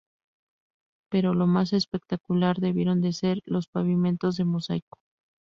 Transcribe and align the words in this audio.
Pero 1.11 1.35
lo 1.35 1.45
más 1.45 1.73
espectacular 1.73 2.57
debieron 2.57 3.01
de 3.01 3.13
ser 3.13 3.39
los 3.45 3.67
pavimentos 3.67 4.35
de 4.35 4.45
mosaico. 4.45 4.97